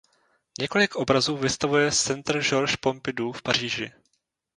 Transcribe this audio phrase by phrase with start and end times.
[0.59, 3.91] Několik obrazů vystavuje Centre Georges Pompidou v Paříži.